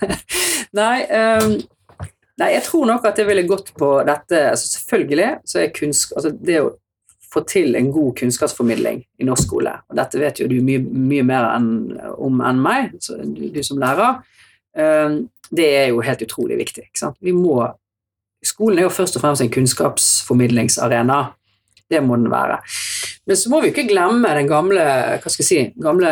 [0.80, 0.96] nei,
[1.42, 1.54] um,
[2.40, 6.12] nei, jeg tror nok at jeg ville gått på dette altså Selvfølgelig så er kunst,
[6.14, 6.76] altså det å
[7.28, 11.26] få til en god kunnskapsformidling i norsk skole, og dette vet jo du mye, mye
[11.28, 11.72] mer enn,
[12.16, 14.22] om enn meg, du, som lærer,
[14.80, 16.88] ehm, det er jo helt utrolig viktig.
[17.24, 17.62] Vi må,
[18.44, 21.20] skolen er jo først og fremst en kunnskapsformidlingsarena.
[21.88, 22.58] Det må den være.
[23.26, 24.84] Men så må vi ikke glemme den gamle,
[25.22, 26.10] hva skal jeg si, gamle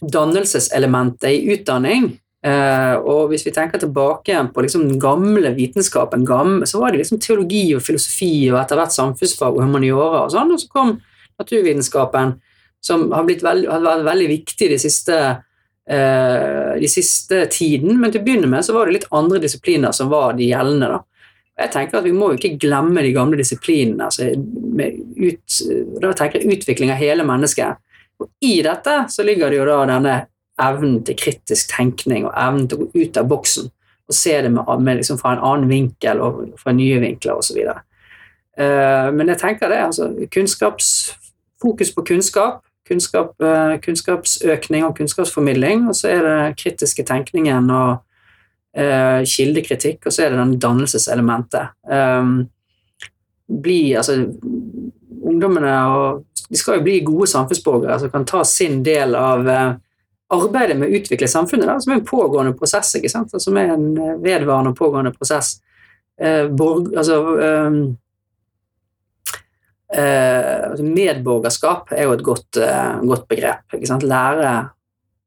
[0.00, 2.10] dannelseselementet i utdanning.
[2.40, 7.02] Eh, og hvis vi tenker tilbake på liksom den gamle vitenskapen, gamle, så var det
[7.02, 10.94] liksom teologi og filosofi og etter hvert samfunnsfag og humaniora og sånn, og så kom
[11.40, 12.38] naturvitenskapen,
[12.84, 15.18] som har, blitt veld, har vært veldig viktig de siste,
[15.90, 20.10] de siste tiden, men til å begynne med så var det litt andre disipliner som
[20.12, 20.86] var de gjeldende.
[20.92, 21.00] da.
[21.64, 24.06] Jeg tenker at Vi må jo ikke glemme de gamle disiplinene.
[24.06, 25.56] Altså ut,
[26.00, 27.82] da tenker jeg utvikling av hele mennesket.
[28.20, 30.16] Og I dette så ligger det jo da denne
[30.60, 33.70] evnen til kritisk tenkning og evnen til å gå ut av boksen
[34.10, 37.60] og se det med, med liksom fra en annen vinkel og fra nye vinkler osv.
[38.58, 40.10] Uh, men jeg tenker det, altså
[41.62, 48.00] fokus på kunnskap, kunnskap uh, kunnskapsøkning og kunnskapsformidling, og så er det kritiske tenkningen og
[48.78, 51.76] uh, kildekritikk, og så er det den dannelseselementet.
[51.86, 52.48] Um,
[53.50, 54.18] bli, altså,
[55.20, 59.72] ungdommene og de skal jo bli gode samfunnsborgere som kan ta sin del av uh,
[60.34, 63.88] arbeidet med å utvikle samfunnet, da, som er en pågående prosess, som er en
[64.22, 65.58] vedvarende og pågående prosess.
[66.20, 67.80] Uh, borg, altså, uh,
[69.90, 72.58] medborgerskap er jo et godt,
[73.02, 73.74] godt begrep.
[74.06, 74.52] Lære,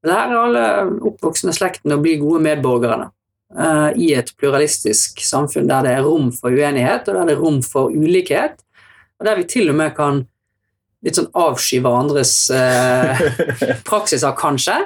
[0.07, 0.61] lære alle
[1.09, 3.09] oppvoksende slektene å bli gode medborgere.
[3.99, 7.59] I et pluralistisk samfunn der det er rom for uenighet, og der det er rom
[7.65, 8.63] for ulikhet,
[9.19, 10.23] og der vi til og med kan
[11.03, 13.23] litt sånn avsky hverandres eh,
[13.87, 14.77] praksiser, kanskje,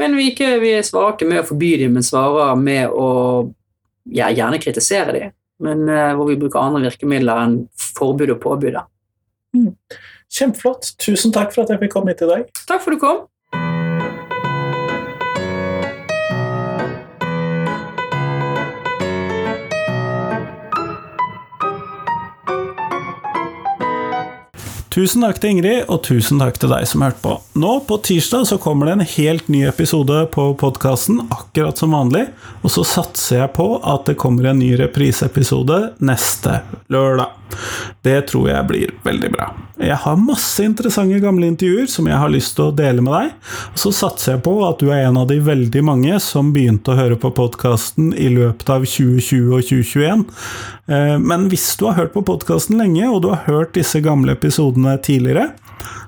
[0.00, 3.10] men vi, ikke, vi svarer ikke med å forby dem, men svarer med å
[4.10, 7.60] ja, gjerne kritisere dem, men eh, hvor vi bruker andre virkemidler enn
[7.98, 8.80] forbud og påbud.
[8.80, 8.84] da.
[10.30, 10.94] Kjempeflott.
[11.02, 12.48] Tusen takk for at jeg fikk komme hit i dag.
[12.66, 13.26] Takk for at du kom.
[24.90, 27.36] Tusen takk til Ingrid, og tusen takk til deg som hørte på.
[27.62, 32.26] Nå på tirsdag så kommer det en helt ny episode på podkasten, akkurat som vanlig.
[32.66, 36.58] Og så satser jeg på at det kommer en ny repriseepisode neste
[36.90, 37.39] lørdag.
[38.04, 39.50] Det tror jeg blir veldig bra.
[39.80, 43.30] Jeg har masse interessante gamle intervjuer som jeg har lyst til å dele med deg.
[43.78, 46.98] Så satser jeg på at du er en av de veldig mange som begynte å
[46.98, 50.26] høre på podkasten i løpet av 2020 og 2021.
[51.24, 54.96] Men hvis du har hørt på podkasten lenge, og du har hørt disse gamle episodene
[55.00, 55.50] tidligere,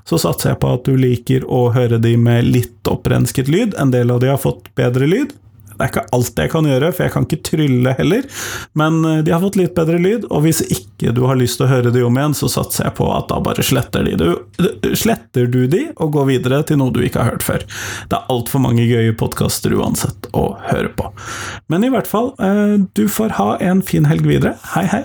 [0.08, 3.76] så satser jeg på at du liker å høre de med litt opprensket lyd.
[3.80, 5.32] En del av de har fått bedre lyd.
[5.72, 8.28] Det er ikke alt jeg kan gjøre, for jeg kan ikke trylle heller,
[8.78, 11.72] men de har fått litt bedre lyd, og hvis ikke du har lyst til å
[11.72, 14.16] høre de om igjen, så satser jeg på at da bare sletter, de.
[14.20, 17.66] Du, sletter du de og går videre til noe du ikke har hørt før.
[18.10, 21.10] Det er altfor mange gøye podkaster uansett å høre på.
[21.72, 22.32] Men i hvert fall,
[22.96, 24.56] du får ha en fin helg videre.
[24.74, 25.04] Hei, hei!